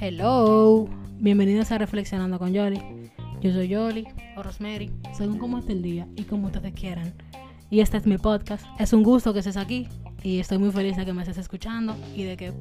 [0.00, 2.80] Hello, bienvenidos a Reflexionando con Yoli.
[3.42, 7.12] Yo soy Yoli o Rosemary, según cómo esté el día y como ustedes quieran.
[7.68, 8.64] Y este es mi podcast.
[8.78, 9.86] Es un gusto que estés aquí
[10.22, 12.54] y estoy muy feliz de que me estés escuchando y de que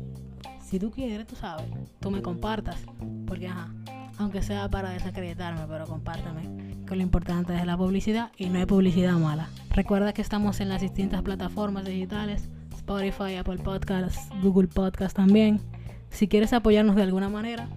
[0.61, 1.67] si tú quieres, tú sabes,
[2.01, 2.83] tú me compartas.
[3.25, 3.73] Porque, ajá,
[4.17, 6.74] aunque sea para desacreditarme, pero compártame.
[6.87, 9.49] Que lo importante es la publicidad y no hay publicidad mala.
[9.71, 15.59] Recuerda que estamos en las distintas plataformas digitales: Spotify, Apple Podcasts, Google Podcasts también.
[16.09, 17.67] Si quieres apoyarnos de alguna manera,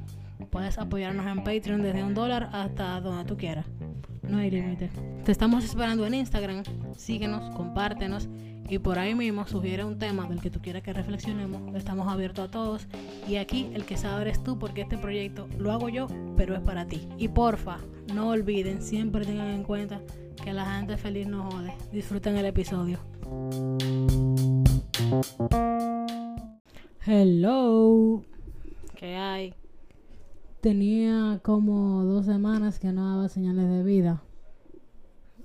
[0.51, 3.67] puedes apoyarnos en Patreon desde un dólar hasta donde tú quieras.
[4.23, 4.91] No hay límite.
[5.25, 6.63] Te estamos esperando en Instagram.
[6.97, 8.29] Síguenos, compártenos
[8.69, 11.75] y por ahí mismo sugiere un tema del que tú quieras que reflexionemos.
[11.75, 12.87] Estamos abiertos a todos.
[13.27, 16.61] Y aquí el que sabe eres tú porque este proyecto lo hago yo, pero es
[16.61, 17.09] para ti.
[17.17, 17.79] Y porfa,
[18.15, 20.01] no olviden, siempre tengan en cuenta
[20.45, 21.73] que la gente feliz no jode.
[21.93, 22.99] Disfruten el episodio.
[27.07, 28.23] Hello.
[28.97, 29.55] ¿Qué hay?
[30.61, 34.23] Tenía como dos semanas que no daba señales de vida.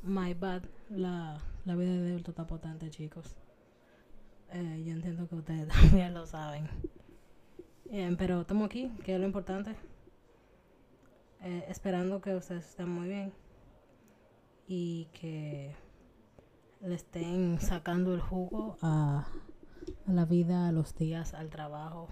[0.02, 0.64] My bad.
[0.90, 3.36] La, la vida de adulto está potente, chicos.
[4.52, 6.68] Eh, yo entiendo que ustedes también lo saben.
[7.90, 9.76] Eh, pero estamos aquí, que es lo importante.
[11.42, 13.34] Eh, esperando que ustedes estén muy bien.
[14.68, 15.76] Y que
[16.82, 19.28] le estén sacando el jugo a,
[20.08, 22.10] a la vida, a los días, al trabajo,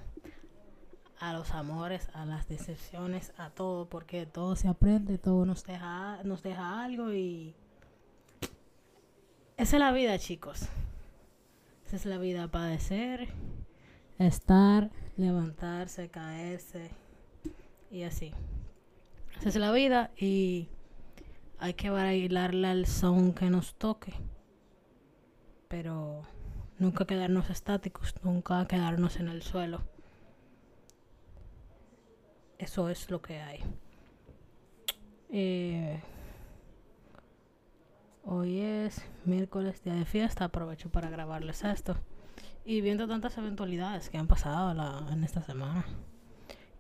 [1.20, 6.24] a los amores, a las decepciones, a todo, porque todo se aprende, todo nos deja,
[6.24, 7.56] nos deja algo y
[9.58, 10.68] esa es la vida, chicos.
[11.86, 13.28] Esa es la vida, padecer,
[14.18, 16.92] estar, levantarse, caerse
[17.92, 18.32] y así.
[19.38, 20.70] Esa es la vida y
[21.60, 24.14] hay que bailarle al son que nos toque.
[25.68, 26.24] Pero
[26.80, 29.82] nunca quedarnos estáticos, nunca quedarnos en el suelo.
[32.58, 33.60] Eso es lo que hay.
[35.30, 36.02] Eh,
[38.24, 40.46] hoy es miércoles, día de fiesta.
[40.46, 41.96] Aprovecho para grabarles esto.
[42.66, 44.72] Y viendo tantas eventualidades que han pasado
[45.12, 45.86] en esta semana.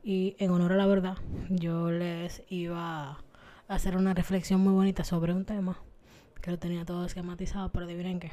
[0.03, 1.18] Y en honor a la verdad,
[1.50, 3.24] yo les iba a
[3.68, 5.78] hacer una reflexión muy bonita sobre un tema
[6.41, 8.31] que lo tenía todo esquematizado, pero adivinen qué.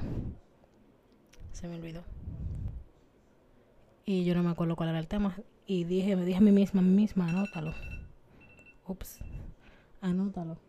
[1.53, 2.05] Se me olvidó.
[4.05, 5.37] Y yo no me acuerdo cuál era el tema.
[5.67, 7.75] Y dije, me dije a mí misma, a mí misma, anótalo.
[8.87, 9.19] Ups,
[10.01, 10.68] anótalo.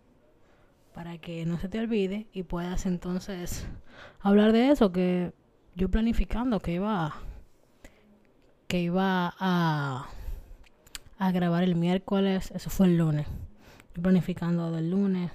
[0.99, 3.65] Para que no se te olvide y puedas entonces
[4.19, 5.31] hablar de eso que
[5.73, 7.15] yo planificando que iba
[8.67, 10.09] que iba a,
[11.31, 13.27] grabar el miércoles, eso fue el lunes.
[13.95, 15.31] Yo planificando del lunes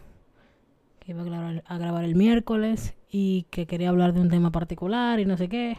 [1.01, 4.53] que iba a grabar, a grabar el miércoles y que quería hablar de un tema
[4.53, 5.79] particular y no sé qué.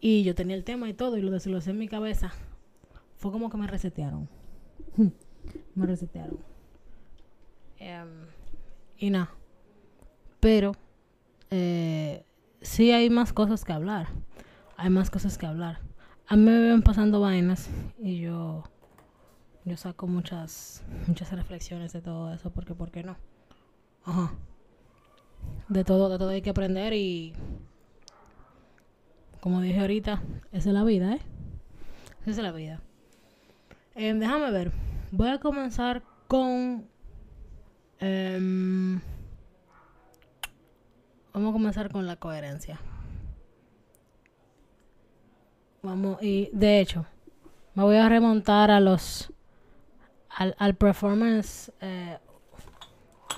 [0.00, 2.32] Y yo tenía el tema y todo, y lo desglosé en mi cabeza.
[3.14, 4.28] Fue como que me resetearon.
[5.76, 6.53] me resetearon.
[7.84, 8.26] Um,
[8.96, 9.30] y nada.
[10.40, 10.72] Pero,
[11.50, 12.24] eh,
[12.62, 14.08] sí hay más cosas que hablar.
[14.76, 15.80] Hay más cosas que hablar.
[16.26, 17.68] A mí me ven pasando vainas
[17.98, 18.64] y yo,
[19.64, 23.16] yo saco muchas, muchas reflexiones de todo eso, porque, ¿por qué no?
[24.04, 24.32] Ajá.
[25.68, 27.34] De todo, de todo hay que aprender y
[29.40, 31.20] como dije ahorita, esa es la vida, ¿eh?
[32.22, 32.80] Esa es la vida.
[33.94, 34.72] Eh, déjame ver.
[35.10, 36.88] Voy a comenzar con...
[38.00, 39.00] Um,
[41.32, 42.80] vamos a comenzar con la coherencia.
[45.82, 47.06] Vamos, y de hecho,
[47.74, 49.32] me voy a remontar a los...
[50.28, 52.18] al, al performance eh,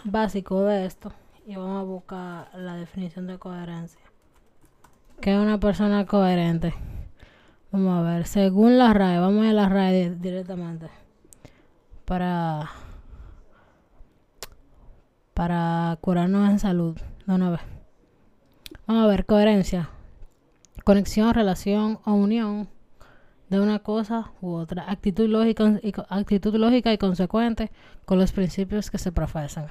[0.05, 1.13] básico de esto.
[1.47, 4.01] Y vamos a buscar la definición de coherencia
[5.21, 6.75] que es una persona coherente.
[7.73, 10.89] Vamos a ver, según la RAE, vamos a la RAE directamente.
[12.05, 12.71] Para
[15.37, 17.61] para curarnos en salud de una vez.
[18.87, 19.91] Vamos a ver, coherencia.
[20.83, 22.71] Conexión, relación o unión
[23.51, 24.91] de una cosa u otra.
[24.91, 27.71] Actitud lógica y, actitud lógica y consecuente
[28.07, 29.67] con los principios que se profesan.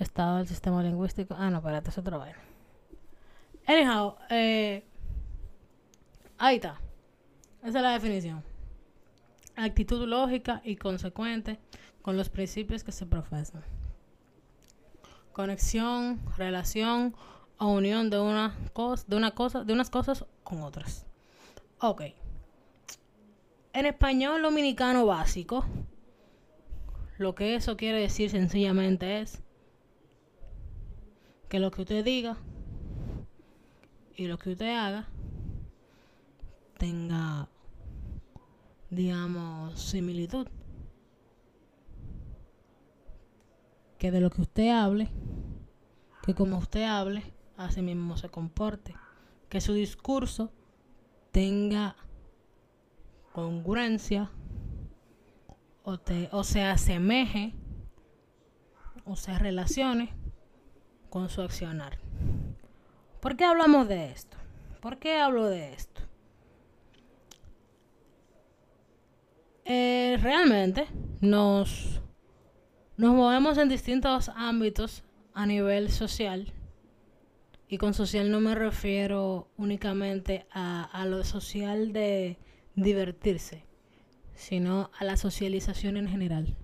[0.00, 1.36] Estado del sistema lingüístico.
[1.38, 2.38] Ah, no, espérate, es otro vaina.
[3.68, 4.84] Anyhow, eh,
[6.38, 6.80] ahí está.
[7.60, 8.42] Esa es la definición.
[9.54, 11.60] Actitud lógica y consecuente
[12.02, 13.77] con los principios que se profesan.
[15.38, 17.14] Conexión, relación
[17.58, 21.06] o unión de una cosa, de una cosa, de unas cosas con otras.
[21.80, 22.02] Ok.
[23.72, 25.64] En español dominicano básico,
[27.18, 29.40] lo que eso quiere decir sencillamente es
[31.48, 32.36] que lo que usted diga
[34.16, 35.06] y lo que usted haga
[36.78, 37.48] tenga,
[38.90, 40.48] digamos, similitud.
[43.98, 45.10] Que de lo que usted hable,
[46.22, 47.22] que como usted hable,
[47.56, 48.94] así mismo se comporte.
[49.48, 50.52] Que su discurso
[51.32, 51.96] tenga
[53.32, 54.30] congruencia
[55.84, 57.54] o, te, o se asemeje
[59.04, 60.12] o se relacione
[61.10, 61.98] con su accionar.
[63.20, 64.36] ¿Por qué hablamos de esto?
[64.80, 66.02] ¿Por qué hablo de esto?
[69.64, 70.88] Eh, realmente
[71.20, 72.00] nos,
[72.98, 76.52] nos movemos en distintos ámbitos a nivel social.
[77.68, 82.38] Y con social no me refiero únicamente a, lo social de
[82.74, 83.62] divertirse,
[84.34, 86.56] sino a la socialización en general.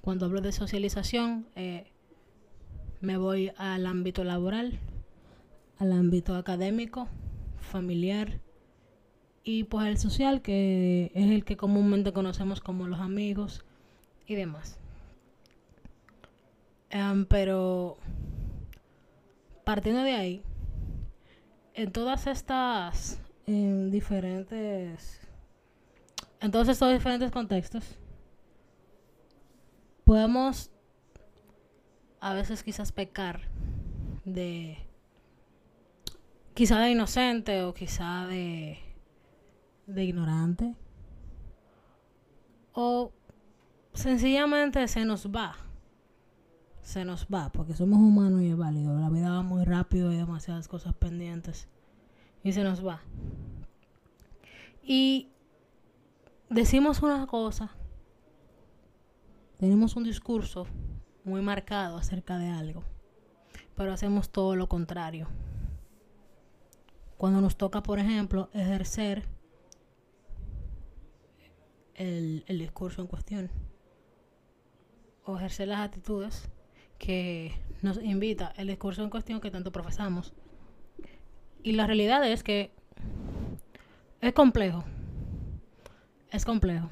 [0.00, 1.86] Cuando hablo de socialización, eh,
[3.00, 4.80] me voy al ámbito laboral,
[5.78, 7.06] al ámbito académico,
[7.60, 8.40] familiar
[9.44, 13.64] y pues el social, que es el que comúnmente conocemos como los amigos
[14.26, 14.80] y demás.
[16.94, 17.96] Em, pero
[19.64, 20.44] partiendo de ahí,
[21.74, 25.20] en todas estas en diferentes
[26.40, 27.98] en todos estos diferentes contextos
[30.04, 30.70] podemos
[32.20, 33.40] a veces quizás pecar
[34.24, 34.78] de
[36.54, 38.78] quizá de inocente o quizá de
[39.88, 40.76] de ignorante
[42.72, 43.10] o
[43.94, 45.56] sencillamente se nos va
[46.84, 48.94] se nos va porque somos humanos y es válido.
[49.00, 51.66] La vida va muy rápido y demasiadas cosas pendientes.
[52.44, 53.00] Y se nos va.
[54.82, 55.30] Y
[56.50, 57.70] decimos una cosa.
[59.56, 60.66] Tenemos un discurso
[61.24, 62.84] muy marcado acerca de algo,
[63.76, 65.28] pero hacemos todo lo contrario.
[67.16, 69.24] Cuando nos toca, por ejemplo, ejercer
[71.94, 73.50] el, el discurso en cuestión
[75.24, 76.50] o ejercer las actitudes
[77.04, 77.52] que
[77.82, 80.32] nos invita el discurso en cuestión que tanto profesamos.
[81.62, 82.72] Y la realidad es que
[84.22, 84.84] es complejo.
[86.30, 86.88] Es complejo.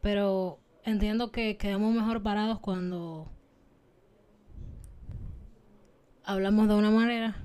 [0.00, 3.30] Pero entiendo que quedamos mejor parados cuando
[6.24, 7.36] hablamos de una manera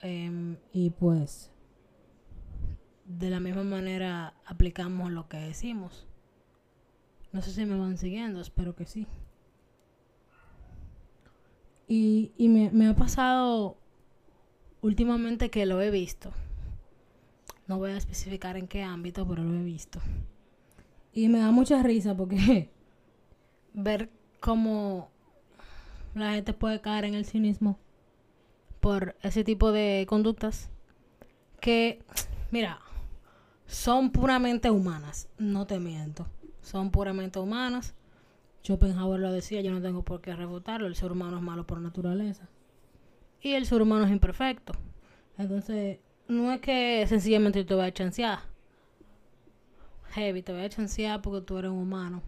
[0.00, 1.50] em, y pues
[3.04, 6.06] de la misma manera aplicamos lo que decimos.
[7.34, 9.08] No sé si me van siguiendo, espero que sí.
[11.88, 13.76] Y, y me, me ha pasado
[14.82, 16.30] últimamente que lo he visto.
[17.66, 19.98] No voy a especificar en qué ámbito, pero lo he visto.
[21.12, 22.70] Y me da mucha risa porque
[23.74, 25.10] ver cómo
[26.14, 27.80] la gente puede caer en el cinismo
[28.78, 30.70] por ese tipo de conductas
[31.60, 32.00] que,
[32.52, 32.78] mira,
[33.66, 36.28] son puramente humanas, no te miento,
[36.64, 37.94] son puramente humanas.
[38.62, 41.80] Schopenhauer lo decía, yo no tengo por qué refutarlo, el ser humano es malo por
[41.80, 42.48] naturaleza.
[43.40, 44.72] Y el ser humano es imperfecto.
[45.38, 48.54] Entonces, no es que sencillamente te voy a chancear
[50.14, 52.22] heavy, te voy a chancear porque tú eres un humano.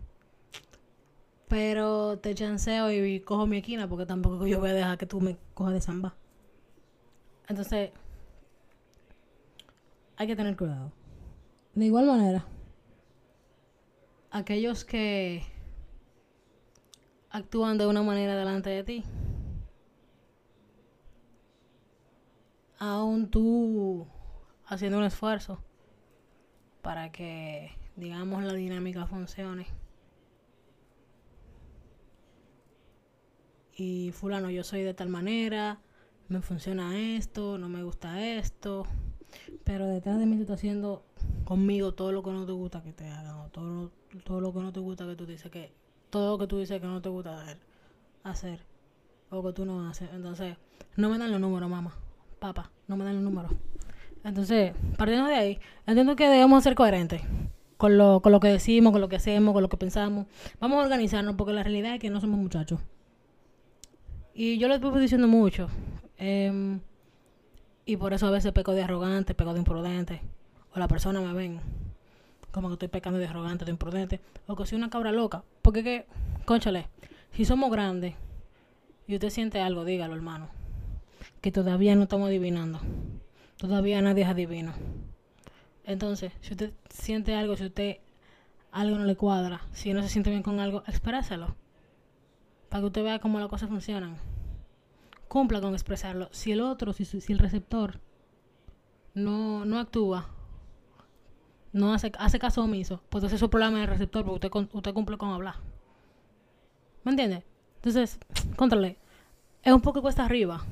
[1.49, 5.21] Pero te chanceo y cojo mi esquina porque tampoco yo voy a dejar que tú
[5.21, 6.15] me cojas de samba.
[7.49, 7.93] Entonces,
[10.17, 10.91] hay que tener cuidado.
[11.75, 12.45] De igual manera,
[14.37, 15.43] aquellos que
[17.31, 19.05] actúan de una manera delante de ti,
[22.79, 24.07] aún tú
[24.67, 25.63] haciendo un esfuerzo
[26.83, 29.67] para que, digamos, la dinámica funcione.
[33.73, 35.81] Y fulano, yo soy de tal manera,
[36.29, 38.87] me funciona esto, no me gusta esto,
[39.65, 41.07] pero detrás de mí te está haciendo
[41.45, 43.93] conmigo todo lo que no te gusta que te hagan, o todo,
[44.25, 45.73] todo lo que no te gusta que tú dices que,
[46.11, 47.59] todo lo que tú dices que no te gusta hacer,
[48.25, 48.61] hacer
[49.31, 50.09] o que tú no haces.
[50.13, 50.57] Entonces,
[50.97, 51.95] no me dan los números, mamá,
[52.39, 53.53] papá, no me dan los números.
[54.25, 57.23] Entonces, partiendo de ahí, entiendo que debemos ser coherentes
[57.77, 60.27] con lo, con lo que decimos, con lo que hacemos, con lo que pensamos.
[60.61, 62.81] Vamos a organizarnos porque la realidad es que no somos muchachos.
[64.35, 65.69] Y yo lo estoy diciendo mucho.
[66.19, 66.81] Em,
[67.85, 70.23] y por eso a veces peco de arrogante, peco de imprudente.
[70.75, 71.61] O la persona me ven
[72.57, 74.19] como que estoy pecando de arrogante, de imprudente.
[74.47, 75.45] O que soy una cabra loca.
[75.61, 76.07] Porque que,
[76.47, 76.89] conchale,
[77.33, 78.15] si somos grandes
[79.07, 80.49] y usted siente algo, dígalo, hermano.
[81.43, 82.81] Que todavía no estamos adivinando.
[83.59, 84.73] Todavía nadie es adivino.
[85.85, 87.99] Entonces, si usted siente algo, si usted
[88.73, 91.57] algo no le cuadra, si no se siente bien con algo, expréselo.
[92.71, 94.17] para que usted vea cómo las cosas funcionan.
[95.29, 96.31] Cumpla con expresarlo.
[96.33, 98.01] Si el otro, si, si el receptor
[99.13, 100.31] no, no actúa,
[101.77, 104.95] no hace, hace caso omiso, pues entonces es su problema del receptor, porque usted, usted
[104.95, 105.57] cumple con hablar.
[107.05, 107.45] ¿Me entiende?
[107.77, 108.19] Entonces,
[108.57, 108.99] contrale,
[109.63, 110.65] es un poco cuesta arriba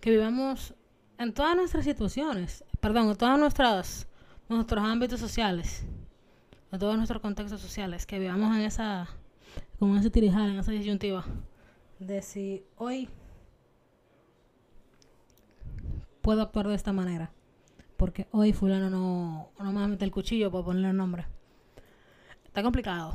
[0.00, 0.74] que vivamos
[1.18, 4.08] en todas nuestras situaciones, perdón, en todas nuestras
[4.48, 5.84] nuestros ámbitos sociales,
[6.72, 9.08] en todos nuestros contextos sociales, que vivamos en esa
[9.78, 11.24] como en ese tirijal, en esa disyuntiva
[11.98, 13.10] de si hoy
[16.22, 17.32] puedo actuar de esta manera.
[17.98, 21.26] Porque hoy fulano no, no me va a meter el cuchillo por ponerle el nombre.
[22.46, 23.14] Está complicado.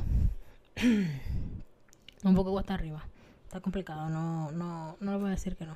[2.22, 3.04] Un poco cuesta arriba.
[3.42, 4.08] Está complicado.
[4.08, 5.74] No, no, no le voy a decir que no.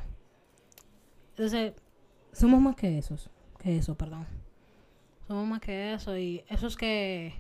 [1.31, 1.73] Entonces,
[2.33, 3.31] somos más que esos.
[3.59, 4.27] Que eso, perdón.
[5.27, 6.17] Somos más que eso.
[6.17, 7.35] Y esos que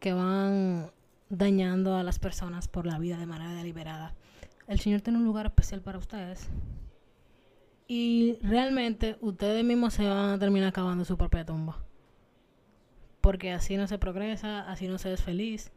[0.00, 0.90] que van
[1.28, 4.14] dañando a las personas por la vida de manera deliberada.
[4.66, 6.48] El Señor tiene un lugar especial para ustedes.
[7.92, 11.82] Y realmente ustedes mismos se van a terminar acabando su propia tumba.
[13.20, 15.72] Porque así no se progresa, así no se es feliz.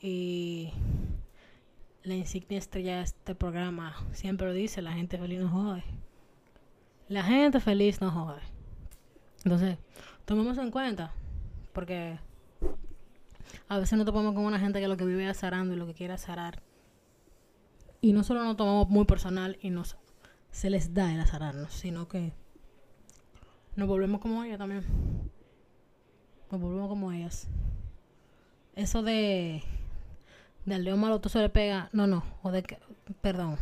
[0.00, 0.70] Y
[2.04, 5.82] la insignia estrella de este programa siempre lo dice, la gente feliz no jode.
[7.08, 8.42] La gente feliz no jode.
[9.42, 9.78] Entonces,
[10.26, 11.14] tomemos en cuenta,
[11.72, 12.16] porque
[13.66, 15.94] a veces nos topamos con una gente que lo que vive azarando y lo que
[15.94, 16.62] quiere azarar.
[18.00, 19.96] Y no solo nos tomamos muy personal y nos
[20.54, 22.32] se les da el azararnos, sino que
[23.74, 24.84] nos volvemos como ellas también.
[26.48, 27.48] Nos volvemos como ellas.
[28.76, 29.64] Eso de
[30.64, 32.78] del león malo todo se le pega, no, no, o de que,
[33.20, 33.58] perdón,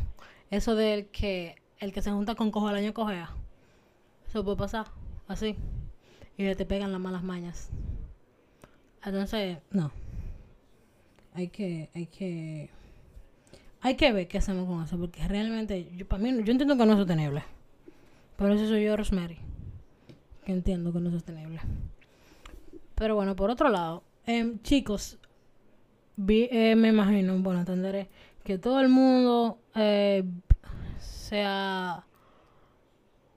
[0.50, 3.30] eso del que el que se junta con cojo al año cojea,
[4.28, 4.86] eso puede pasar,
[5.28, 5.56] así,
[6.36, 7.70] y te pegan las malas mañas.
[9.02, 9.90] Entonces, no.
[11.32, 12.70] Hay que, hay que,
[13.82, 16.86] hay que ver qué hacemos con eso, porque realmente, yo, para mí, yo entiendo que
[16.86, 17.42] no es sostenible.
[18.36, 19.38] Pero eso soy yo, Rosemary,
[20.44, 21.60] que entiendo que no es sostenible.
[22.94, 25.18] Pero bueno, por otro lado, eh, chicos,
[26.16, 28.08] vi, eh, me imagino, bueno, entenderé
[28.44, 30.24] que todo el mundo eh,
[30.98, 32.06] se ha,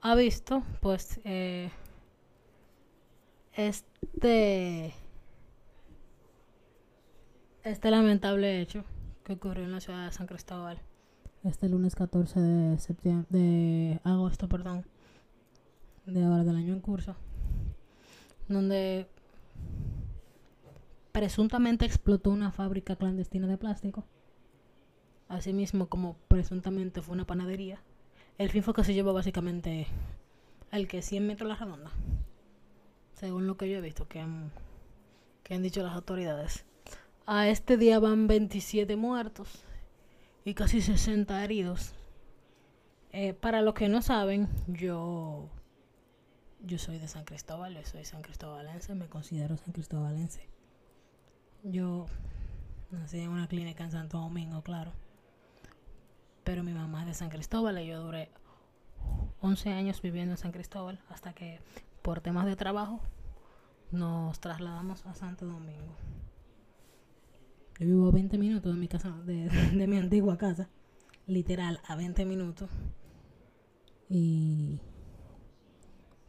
[0.00, 1.70] ha visto, pues, eh,
[3.56, 4.94] este
[7.64, 8.84] este lamentable hecho
[9.26, 10.78] que ocurrió en la ciudad de San Cristóbal
[11.42, 14.84] este lunes 14 de septiembre de agosto, perdón,
[16.06, 17.16] de ahora del año en curso,
[18.48, 19.08] donde
[21.10, 24.04] presuntamente explotó una fábrica clandestina de plástico,
[25.28, 27.80] asimismo como presuntamente fue una panadería.
[28.38, 29.88] El fin fue que se llevó básicamente
[30.70, 31.90] el que 100 metros la redonda,
[33.14, 34.24] según lo que yo he visto que
[35.42, 36.64] que han dicho las autoridades.
[37.28, 39.64] A este día van 27 muertos
[40.44, 41.92] y casi 60 heridos.
[43.10, 45.48] Eh, para los que no saben, yo
[46.60, 50.48] yo soy de San Cristóbal, yo soy san cristóbalense, me considero san cristóbalense.
[51.64, 52.06] Yo
[52.92, 54.92] nací en una clínica en Santo Domingo, claro.
[56.44, 58.30] Pero mi mamá es de San Cristóbal y yo duré
[59.40, 61.58] 11 años viviendo en San Cristóbal hasta que
[62.02, 63.00] por temas de trabajo
[63.90, 65.96] nos trasladamos a Santo Domingo.
[67.78, 70.68] Yo vivo a 20 minutos de mi casa, de, mi antigua casa.
[71.26, 72.70] Literal, a 20 minutos.
[74.08, 74.80] Y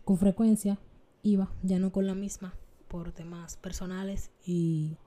[0.03, 0.79] con frecuencia
[1.21, 2.53] iba, ya no con la misma,
[2.87, 4.97] por temas personales y,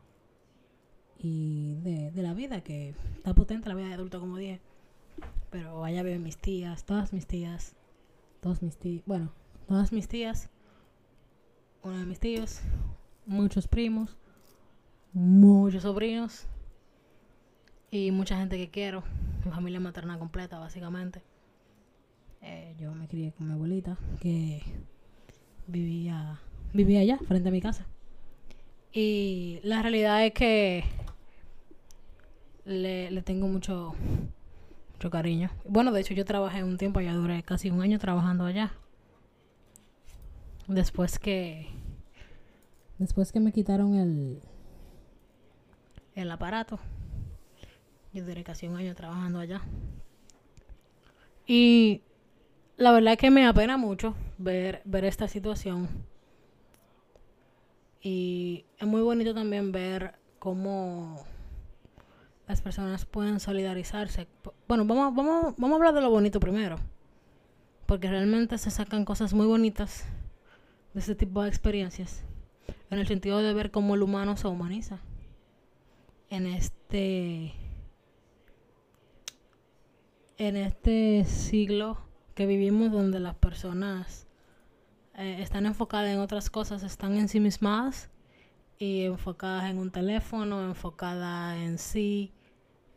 [1.19, 4.61] y de, de la vida, que está potente la vida de adulto como dije.
[5.51, 7.75] Pero allá viven mis tías, todas mis tías,
[8.41, 9.33] todos mis tíos, bueno,
[9.67, 10.49] todas mis tías,
[11.83, 12.61] uno de mis tíos,
[13.27, 14.17] muchos primos,
[15.13, 16.47] muchos sobrinos
[17.91, 19.03] y mucha gente que quiero.
[19.45, 21.23] Mi familia materna completa, básicamente.
[22.43, 24.63] Eh, yo me crié con mi abuelita, que
[25.67, 26.41] vivía,
[26.73, 27.87] vivía allá, frente a mi casa.
[28.93, 30.85] Y la realidad es que
[32.65, 33.95] le, le tengo mucho,
[34.93, 35.51] mucho cariño.
[35.69, 38.73] Bueno, de hecho yo trabajé un tiempo allá, duré casi un año trabajando allá.
[40.67, 41.67] Después que...
[42.99, 44.43] Después que me quitaron el,
[46.15, 46.79] el aparato.
[48.13, 49.61] Yo duré casi un año trabajando allá.
[51.47, 52.03] Y
[52.77, 55.89] la verdad es que me apena mucho ver, ver esta situación.
[58.01, 61.25] Y es muy bonito también ver cómo
[62.49, 64.27] las personas pueden solidarizarse.
[64.67, 66.77] Bueno, vamos, vamos, vamos a hablar de lo bonito primero.
[67.87, 70.05] Porque realmente se sacan cosas muy bonitas
[70.95, 72.25] de este tipo de experiencias.
[72.91, 75.01] En el sentido de ver cómo el humano se humaniza
[76.31, 77.53] en este
[80.39, 81.99] en este siglo
[82.35, 84.27] que vivimos donde las personas
[85.15, 88.11] eh, están enfocadas en otras cosas, están en sí mismas
[88.79, 92.33] y enfocadas en un teléfono, enfocadas en sí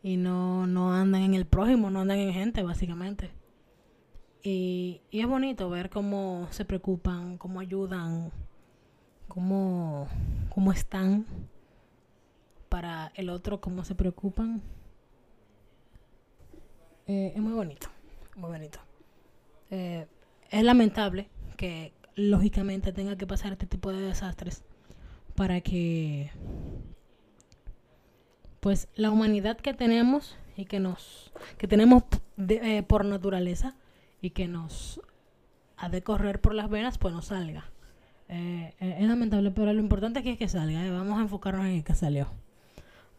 [0.02, 3.32] y no, no andan en el prójimo, no andan en gente básicamente.
[4.42, 8.32] Y, y es bonito ver cómo se preocupan, cómo ayudan,
[9.28, 10.08] cómo,
[10.50, 11.26] cómo están
[12.74, 14.60] para el otro, cómo se preocupan.
[17.06, 17.88] Eh, es muy bonito,
[18.36, 18.80] muy bonito.
[19.70, 20.08] Eh,
[20.50, 24.64] es lamentable que lógicamente tenga que pasar este tipo de desastres
[25.36, 26.32] para que
[28.60, 32.02] pues la humanidad que tenemos y que nos que tenemos
[32.40, 33.76] eh, por naturaleza
[34.20, 35.00] y que nos
[35.78, 37.66] ha de correr por las venas pues no salga
[38.30, 41.84] eh, es lamentable pero lo importante aquí es que salga vamos a enfocarnos en el
[41.84, 42.30] que salió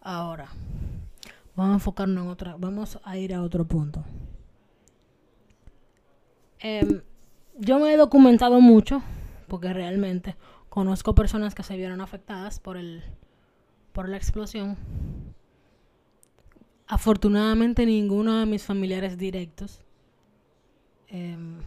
[0.04, 0.48] ahora
[1.56, 4.04] vamos a enfocarnos en otra vamos a ir a otro punto
[6.60, 7.02] em,
[7.58, 9.02] yo me he documentado mucho
[9.48, 10.36] porque realmente
[10.68, 13.02] conozco personas que se vieron afectadas por el
[13.94, 14.76] por la explosión.
[16.86, 19.80] Afortunadamente ninguno de mis familiares directos
[21.06, 21.60] em,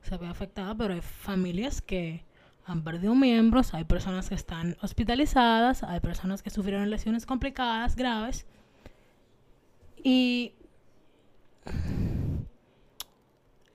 [0.00, 2.24] se ve afectada, pero hay familias que
[2.66, 8.46] han perdido miembros, hay personas que están hospitalizadas, hay personas que sufrieron lesiones complicadas, graves.
[10.02, 10.54] Y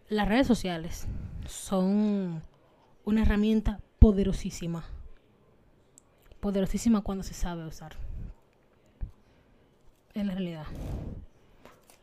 [0.09, 1.07] las redes sociales
[1.45, 2.41] son
[3.05, 4.85] una herramienta poderosísima.
[6.39, 7.95] Poderosísima cuando se sabe usar.
[10.13, 10.65] En la realidad.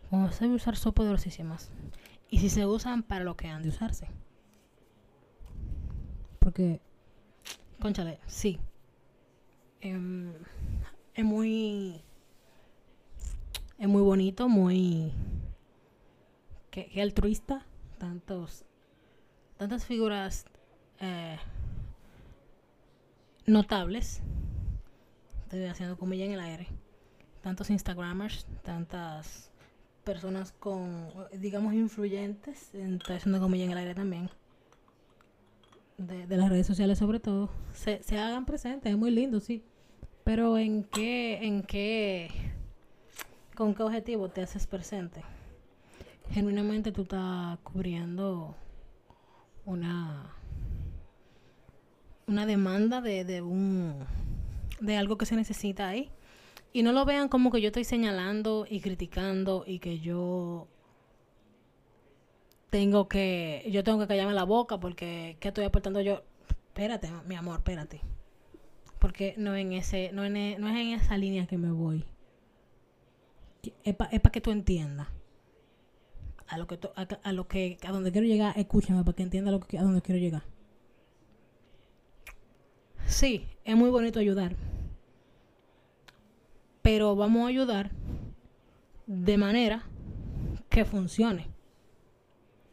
[0.08, 1.70] Cuando se sabe usar son poderosísimas.
[2.28, 4.08] Y si se usan para lo que han de usarse.
[6.46, 6.80] Porque,
[7.80, 8.60] conchale, sí.
[9.80, 10.32] Em,
[11.12, 12.00] es muy.
[13.78, 15.10] Es muy bonito, muy.
[16.70, 17.66] que, que altruista
[17.98, 18.64] tantos,
[19.56, 20.46] tantas figuras
[21.00, 21.36] eh,
[23.46, 24.20] notables,
[25.42, 26.68] estoy haciendo comilla en el aire,
[27.42, 29.50] tantos Instagramers, tantas
[30.04, 34.30] personas con, digamos, influyentes, estoy haciendo comilla en el aire también,
[35.98, 39.62] de, de las redes sociales sobre todo, se, se hagan presentes, es muy lindo, sí,
[40.24, 42.30] pero ¿en qué, en qué,
[43.54, 45.22] con qué objetivo te haces presente?
[46.30, 48.54] genuinamente tú estás cubriendo
[49.64, 50.32] una
[52.26, 54.04] una demanda de, de un
[54.80, 56.10] de algo que se necesita ahí
[56.72, 60.68] y no lo vean como que yo estoy señalando y criticando y que yo
[62.70, 67.34] tengo que yo tengo que callarme la boca porque qué estoy aportando yo espérate mi
[67.34, 68.00] amor espérate
[68.98, 72.04] porque no en ese no, en, e, no es en esa línea que me voy
[73.84, 75.08] es para que tú entiendas
[76.48, 76.78] a lo que
[77.22, 80.02] a, lo que a donde quiero llegar, escúchame para que entienda lo que a donde
[80.02, 80.42] quiero llegar.
[83.06, 84.56] Sí, es muy bonito ayudar.
[86.82, 87.90] Pero vamos a ayudar
[89.06, 89.84] de manera
[90.68, 91.48] que funcione.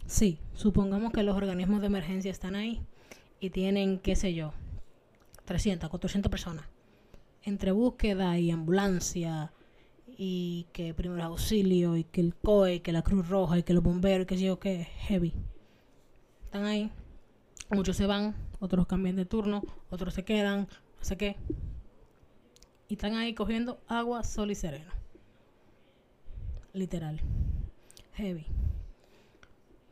[0.05, 2.81] Sí, supongamos que los organismos de emergencia están ahí
[3.39, 4.53] y tienen, qué sé yo,
[5.45, 6.65] 300, 400 personas.
[7.41, 9.51] Entre búsqueda y ambulancia,
[10.17, 13.73] y que primer auxilio y que el COE, y que la Cruz Roja y que
[13.73, 15.33] los bomberos, y que sé yo que heavy.
[16.45, 16.91] Están ahí.
[17.69, 21.37] Muchos se van, otros cambian de turno, otros se quedan, no sé qué.
[22.87, 24.91] Y están ahí cogiendo agua, sol y sereno.
[26.73, 27.19] Literal.
[28.13, 28.45] Heavy.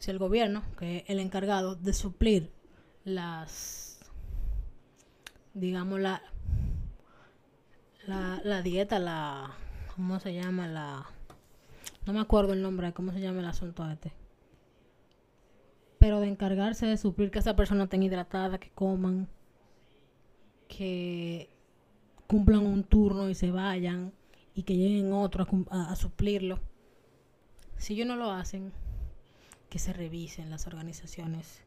[0.02, 2.52] Si el gobierno, que es el encargado de suplir
[3.04, 4.00] las,
[5.54, 6.24] digamos, la,
[8.08, 9.56] la, la dieta, la,
[9.96, 11.06] ¿Cómo se llama la.?
[12.08, 14.12] No me acuerdo el nombre cómo se llama el asunto este.
[16.00, 19.28] Pero de encargarse de suplir que esa persona tenga hidratada, que coman,
[20.68, 21.52] que
[22.26, 24.12] cumplan un turno y se vayan
[24.56, 26.60] y que lleguen otros a, a, suplirlo.
[27.78, 28.74] Si ellos no lo hacen,
[29.72, 31.62] que se revisen las organizaciones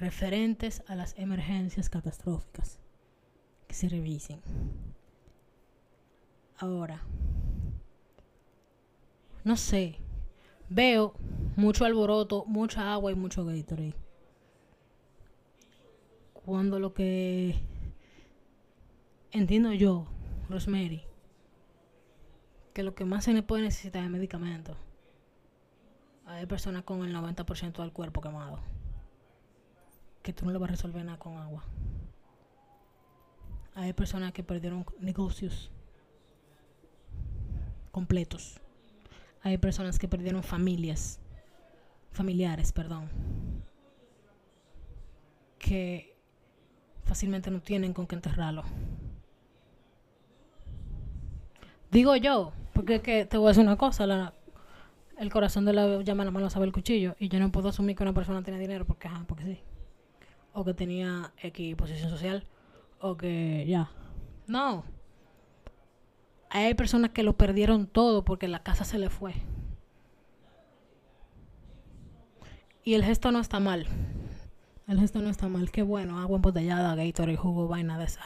[0.00, 2.80] referentes a las emergencias catastróficas.
[3.68, 4.40] Que se revisen.
[6.58, 7.00] Ahora,
[9.44, 9.98] no sé,
[10.68, 11.14] veo
[11.54, 13.94] mucho alboroto, mucha agua y mucho Gatorade.
[16.32, 17.54] Cuando lo que
[19.30, 20.08] entiendo yo,
[20.48, 21.04] Rosemary,
[22.74, 24.89] que lo que más se le puede necesitar es medicamentos.
[26.30, 28.60] Hay personas con el 90% del cuerpo quemado.
[30.22, 31.64] Que tú no le vas a resolver nada con agua.
[33.74, 35.70] Hay personas que perdieron negocios
[37.90, 38.60] completos.
[39.42, 41.18] Hay personas que perdieron familias,
[42.12, 43.08] familiares, perdón,
[45.58, 46.14] que
[47.04, 48.62] fácilmente no tienen con qué enterrarlo.
[51.90, 54.32] Digo yo, porque es que te voy a decir una cosa, la,
[55.20, 57.94] el corazón de la llama la mano sabe el cuchillo y yo no puedo asumir
[57.94, 59.60] que una persona tiene dinero porque, ajá, porque sí.
[60.54, 62.46] O que tenía X posición social
[63.00, 63.90] o que ya.
[64.46, 64.84] No.
[66.48, 69.34] Hay personas que lo perdieron todo porque la casa se le fue.
[72.82, 73.86] Y el gesto no está mal.
[74.88, 75.70] El gesto no está mal.
[75.70, 78.22] Qué bueno, agua embotellada, Gatorade, jugo, vaina de esa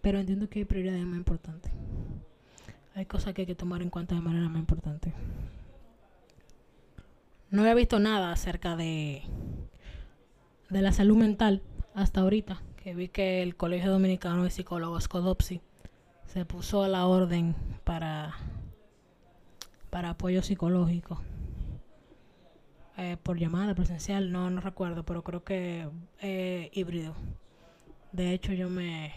[0.00, 1.70] pero entiendo que hay prioridades más importantes.
[2.94, 5.12] Hay cosas que hay que tomar en cuenta de manera más importante.
[7.50, 9.22] No había visto nada acerca de,
[10.68, 11.62] de la salud mental
[11.94, 15.60] hasta ahorita, que vi que el Colegio Dominicano de Psicólogos, CODOPSI,
[16.26, 18.34] se puso a la orden para,
[19.90, 21.20] para apoyo psicológico.
[22.96, 25.88] Eh, por llamada presencial, no, no recuerdo, pero creo que
[26.20, 27.14] eh, híbrido.
[28.12, 29.14] De hecho, yo me,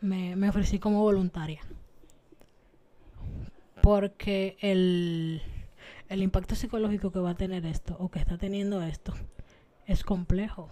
[0.00, 1.60] me, me ofrecí como voluntaria.
[3.82, 5.42] Porque el,
[6.08, 9.14] el impacto psicológico que va a tener esto o que está teniendo esto
[9.86, 10.68] es complejo.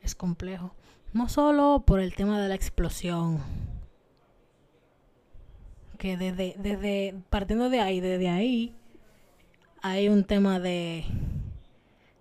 [0.00, 0.74] Es complejo.
[1.12, 3.40] No solo por el tema de la explosión.
[5.98, 8.74] Que desde, desde partiendo de ahí, desde ahí,
[9.80, 11.04] hay un tema de,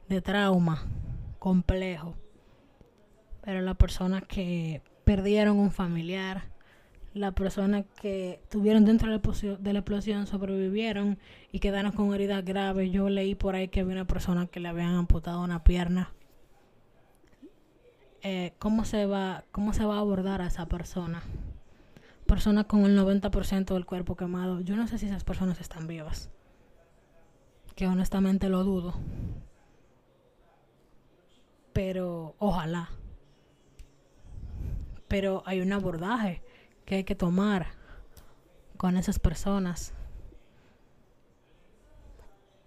[0.09, 0.85] de trauma
[1.39, 2.15] complejo.
[3.41, 6.52] Pero la persona que perdieron un familiar.
[7.13, 11.19] Las personas que estuvieron dentro de la, explosión sobrevivieron
[11.51, 12.91] y quedaron con heridas graves.
[12.91, 16.13] Yo leí por ahí que había una persona que le habían amputado una pierna.
[18.23, 21.21] Eh, ¿cómo, se va, ¿Cómo se va a abordar a esa persona?
[22.25, 24.61] Personas con el 90% del cuerpo quemado.
[24.61, 26.31] Yo no sé si esas personas están vivas.
[27.75, 28.95] Que honestamente lo dudo.
[31.73, 32.89] Pero ojalá
[35.13, 36.41] pero hay un abordaje
[36.85, 37.67] que hay que tomar
[38.77, 39.93] con esas personas.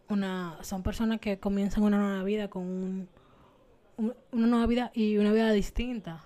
[0.09, 3.09] Una, son personas que comienzan una nueva vida con
[3.96, 6.22] una nueva vida y una vida distinta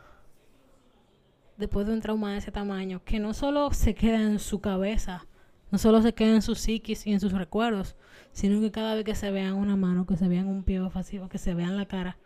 [1.57, 5.27] después de un trauma de ese tamaño que no solo se queda en su cabeza,
[5.71, 7.97] no solo se queda en su psiquis y en sus recuerdos,
[8.33, 11.29] sino que cada vez que se vean una mano, que se vean un pie o
[11.29, 12.17] que se vean la cara,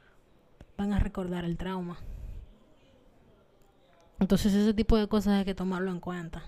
[0.79, 1.99] van a recordar el trauma.
[4.25, 6.45] Entonces ese tipo de cosas hay que tomarlo en cuenta.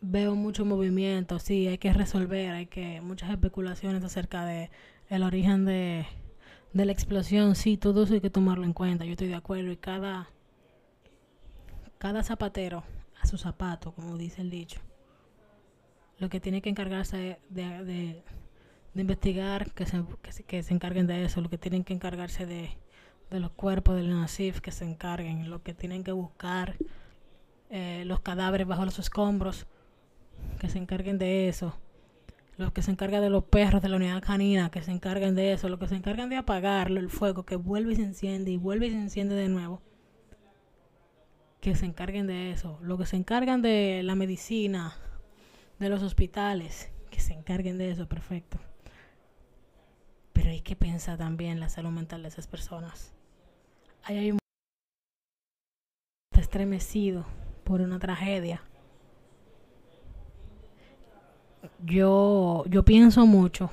[0.00, 4.70] Veo mucho movimiento, sí, hay que resolver, hay que muchas especulaciones acerca de
[5.10, 6.06] el origen de,
[6.72, 9.70] de la explosión, sí, todo eso hay que tomarlo en cuenta, yo estoy de acuerdo
[9.70, 10.30] y cada
[11.98, 12.82] cada zapatero
[13.20, 14.80] a su zapato, como dice el dicho.
[16.18, 18.22] Lo que tiene que encargarse de, de,
[18.94, 20.02] investigar, que se,
[20.46, 22.70] que se encarguen de eso, lo que tienen que encargarse de
[23.30, 26.76] de los cuerpos del NACIF que se encarguen, los que tienen que buscar
[27.70, 29.66] eh, los cadáveres bajo los escombros,
[30.60, 31.76] que se encarguen de eso,
[32.56, 35.52] los que se encargan de los perros de la unidad canina, que se encarguen de
[35.52, 38.56] eso, los que se encargan de apagarlo, el fuego, que vuelve y se enciende y
[38.56, 39.82] vuelve y se enciende de nuevo,
[41.60, 44.96] que se encarguen de eso, los que se encargan de la medicina,
[45.80, 48.58] de los hospitales, que se encarguen de eso, perfecto.
[50.32, 53.15] Pero hay que pensar también la salud mental de esas personas
[54.14, 54.38] hay un
[56.30, 57.24] está estremecido
[57.64, 58.62] por una tragedia.
[61.84, 63.70] Yo, yo pienso mucho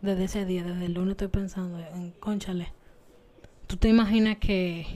[0.00, 2.72] desde ese día, desde el lunes estoy pensando en conchale.
[3.66, 4.86] ¿Tú te imaginas que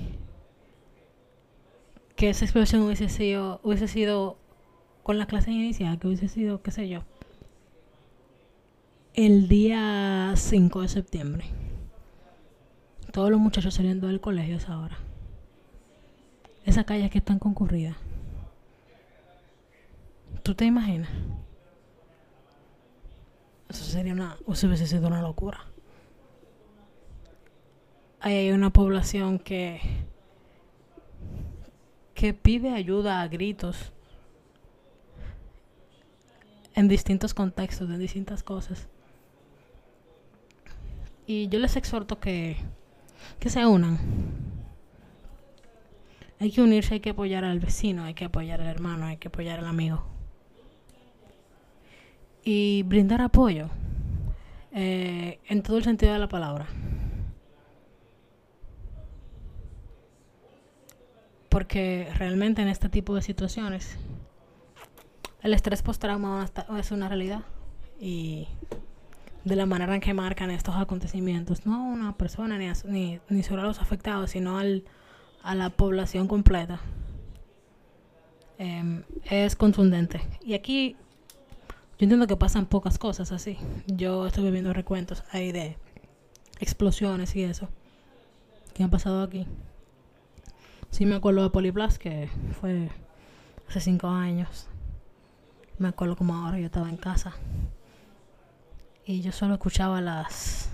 [2.17, 4.39] que esa explosión hubiese sido hubiese sido
[5.03, 7.03] con la clase inicial, que hubiese sido, qué sé yo,
[9.15, 11.45] el día 5 de septiembre?
[13.15, 14.99] Todos los muchachos saliendo del colegio esa hora.
[16.65, 17.97] Esa calle que están concurrida.
[20.43, 21.09] ¿Tú te imaginas?
[23.69, 25.61] Eso sería una, eso hubiese sido una locura.
[28.19, 29.81] Hay una población que
[32.15, 33.93] que pide ayuda a gritos
[36.75, 38.89] en distintos contextos, en distintas cosas.
[41.29, 42.57] Y yo les exhorto que
[43.39, 43.99] que se unan.
[46.41, 49.29] Hay que unirse, hay que apoyar al vecino, hay que apoyar al hermano, hay que
[49.29, 50.05] apoyar al amigo.
[52.43, 53.71] Y brindar apoyo
[54.73, 56.67] eh, en todo el sentido de la palabra.
[61.55, 63.97] porque realmente en este tipo de situaciones
[65.41, 67.43] el estrés postrauma es una realidad
[68.01, 68.49] y
[69.45, 73.43] de la manera en que marcan estos acontecimientos, no a una persona ni, ni, ni
[73.43, 74.85] solo a los afectados, sino al,
[75.43, 76.81] a la población completa,
[78.59, 80.23] em, es contundente.
[80.43, 80.97] Y aquí
[81.99, 83.59] yo entiendo que pasan pocas cosas así.
[83.87, 85.77] Yo estoy viendo recuentos ahí de
[86.61, 87.69] explosiones y eso
[88.75, 89.47] que han pasado aquí.
[90.91, 92.29] Sí me acuerdo de Poliplas, que
[92.61, 92.89] fue
[93.69, 94.69] hace cinco años.
[95.79, 97.35] Me acuerdo como ahora yo estaba en casa.
[99.07, 100.71] Y yo solo escuchaba las,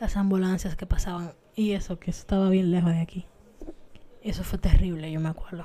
[0.00, 1.32] las ambulancias que pasaban.
[1.56, 3.26] Y eso, que estaba bien lejos de aquí.
[4.22, 5.64] Eso fue terrible, yo me acuerdo.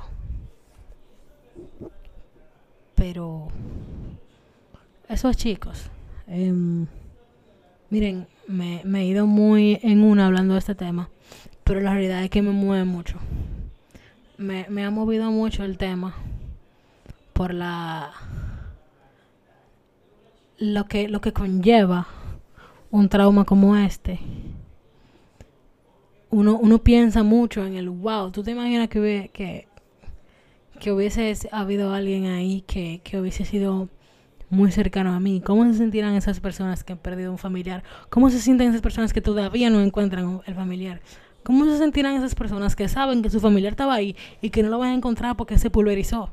[2.96, 3.50] Pero...
[5.08, 5.92] Eso es chicos.
[6.26, 6.88] Em,
[7.90, 11.10] miren, me, me he ido muy en una hablando de este tema.
[11.64, 13.18] Pero la realidad es que me mueve mucho.
[14.38, 16.16] Me, me ha movido mucho el tema
[17.34, 18.12] por la
[20.58, 22.08] lo que lo que conlleva
[22.92, 24.20] un trauma como este
[26.30, 29.68] uno, uno piensa mucho en el wow tú te imaginas que que,
[30.80, 33.90] que hubiese habido alguien ahí que, que hubiese sido
[34.54, 35.42] muy cercano a mí.
[35.42, 37.84] ¿Cómo se sentirán esas personas que han perdido un familiar?
[38.10, 41.02] ¿Cómo se sienten esas personas que todavía no encuentran el familiar?
[41.44, 44.70] ¿Cómo se sentirán esas personas que saben que su familiar estaba ahí y que no
[44.70, 46.32] lo van a encontrar porque se pulverizó?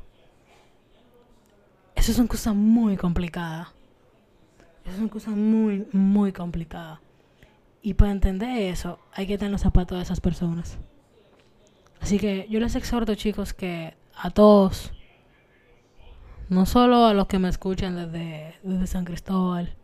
[1.95, 3.67] Eso son cosas muy complicadas.
[4.85, 6.99] Eso son cosas muy, muy complicadas.
[7.81, 10.77] Y para entender eso, hay que tener los zapatos de esas personas.
[11.99, 14.91] Así que yo les exhorto, chicos, que a todos,
[16.49, 19.75] no solo a los que me escuchan desde, desde San Cristóbal,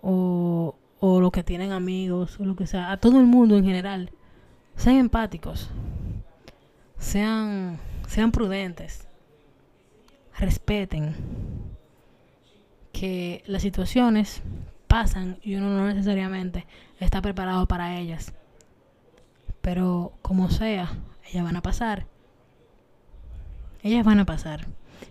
[0.00, 3.64] o, o los que tienen amigos, o lo que sea, a todo el mundo en
[3.64, 4.10] general,
[4.76, 5.70] sean empáticos,
[6.98, 9.08] sean, sean prudentes,
[10.38, 11.14] respeten
[13.02, 14.42] que las situaciones
[14.86, 16.68] pasan y uno no necesariamente
[17.00, 18.32] está preparado para ellas.
[19.60, 20.92] Pero como sea,
[21.28, 22.06] ellas van a pasar.
[23.82, 24.68] Ellas van a pasar.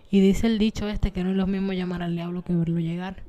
[0.10, 2.80] Y dice el dicho este que no es lo mismo llamar al diablo que verlo
[2.80, 3.24] llegar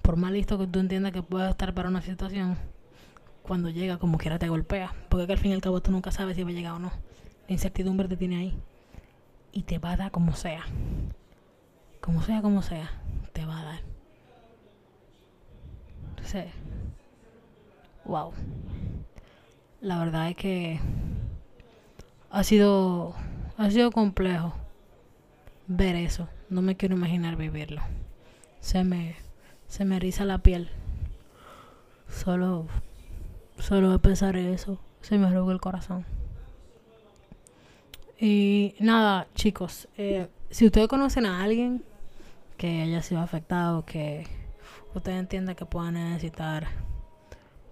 [0.00, 2.56] por más listo que tú entiendas que pueda estar para una situación,
[3.42, 4.94] cuando llega como quiera te golpea.
[5.10, 6.90] Porque al fin y al cabo tú nunca sabes si va a llegar o no.
[7.48, 8.58] La incertidumbre te tiene ahí.
[9.52, 10.64] Y te va a dar como sea.
[12.00, 12.90] Como sea, como sea,
[13.34, 13.95] te va a dar.
[18.04, 18.32] Wow.
[19.80, 20.80] La verdad es que
[22.30, 23.14] ha sido
[23.56, 24.54] ha sido complejo
[25.66, 26.28] ver eso.
[26.48, 27.82] No me quiero imaginar vivirlo.
[28.60, 29.16] Se me
[29.68, 30.68] se me eriza la piel.
[32.08, 32.66] Solo,
[33.58, 36.04] solo de pensar eso, se me arruga el corazón.
[38.18, 41.84] Y nada, chicos, eh, si ustedes conocen a alguien
[42.56, 44.26] que haya sido afectado, que
[44.98, 46.68] ustedes entiendan que pueda necesitar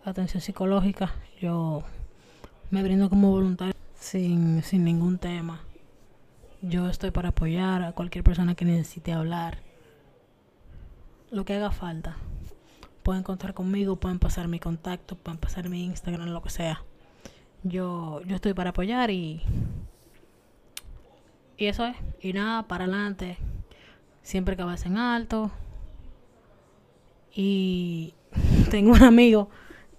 [0.05, 1.83] atención psicológica, yo
[2.71, 5.61] me brindo como voluntario sin, sin ningún tema.
[6.61, 9.59] Yo estoy para apoyar a cualquier persona que necesite hablar
[11.31, 12.17] lo que haga falta.
[13.03, 16.83] Pueden contar conmigo, pueden pasar mi contacto, pueden pasar mi Instagram, lo que sea.
[17.63, 19.43] Yo, yo estoy para apoyar y.
[21.57, 21.97] Y eso es.
[22.21, 23.37] Y nada, para adelante.
[24.23, 25.51] Siempre que en alto.
[27.35, 28.15] Y
[28.71, 29.49] tengo un amigo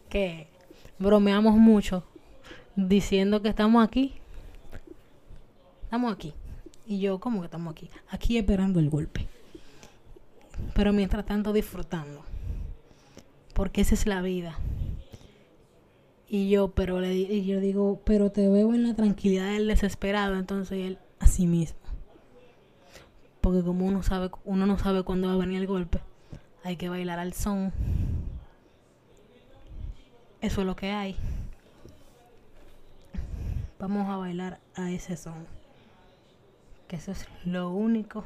[0.10, 0.48] que
[1.00, 2.04] bromeamos mucho
[2.76, 4.14] diciendo que estamos aquí.
[5.84, 6.34] Estamos aquí.
[6.88, 7.90] Y yo, ¿cómo que estamos aquí?
[8.10, 9.28] Aquí esperando el golpe
[10.74, 12.22] pero mientras tanto disfrutando.
[13.54, 14.58] Porque esa es la vida.
[16.28, 20.36] Y yo, pero le y yo digo, pero te veo en la tranquilidad del desesperado,
[20.36, 21.80] entonces él a sí mismo.
[23.42, 26.02] Porque como uno sabe, uno no sabe cuándo va a venir el golpe,
[26.66, 27.72] hay que bailar al son.
[30.42, 31.16] Eso es lo que hay.
[33.78, 35.46] Vamos a bailar a ese son.
[36.88, 38.24] Que eso es lo único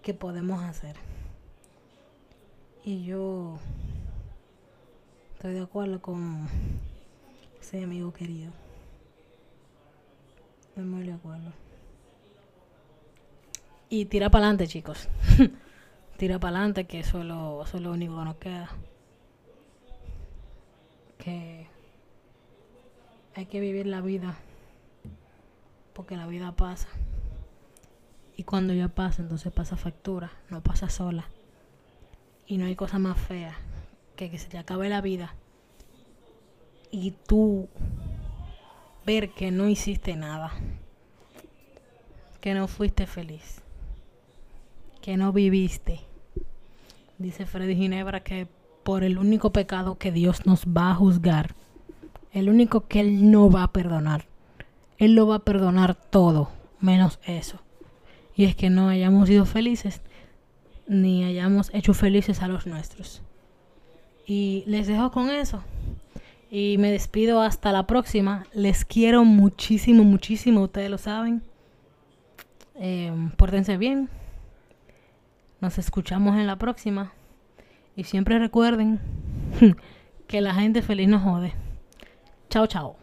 [0.00, 0.94] que podemos hacer.
[2.84, 3.58] Y yo
[5.34, 6.46] estoy de acuerdo con
[7.60, 8.52] ese amigo querido.
[10.68, 11.52] Estoy muy de acuerdo.
[13.88, 15.08] Y tira para adelante, chicos.
[16.16, 18.70] tira para adelante, que eso es, lo, eso es lo único que nos queda.
[21.18, 21.66] Que
[23.34, 24.36] hay que vivir la vida.
[25.92, 26.88] Porque la vida pasa.
[28.36, 31.28] Y cuando ya pasa, entonces pasa factura, no pasa sola.
[32.46, 33.56] Y no hay cosa más fea
[34.14, 35.34] que que se te acabe la vida
[36.90, 37.68] y tú
[39.04, 40.52] ver que no hiciste nada,
[42.40, 43.62] que no fuiste feliz,
[45.06, 46.00] que no viviste.
[47.18, 48.48] Dice Freddy Ginebra que
[48.82, 51.54] por el único pecado que Dios nos va a juzgar,
[52.32, 54.24] el único que Él no va a perdonar,
[54.98, 57.60] Él lo va a perdonar todo, menos eso.
[58.34, 60.00] Y es que no hayamos sido felices,
[60.88, 63.22] ni hayamos hecho felices a los nuestros.
[64.26, 65.62] Y les dejo con eso.
[66.50, 68.44] Y me despido hasta la próxima.
[68.52, 70.62] Les quiero muchísimo, muchísimo.
[70.62, 71.42] Ustedes lo saben.
[72.74, 74.08] Eh, pórtense bien.
[75.60, 77.12] Nos escuchamos en la próxima.
[77.94, 79.00] Y siempre recuerden
[80.26, 81.52] que la gente feliz no jode.
[82.50, 82.96] Chao, chao.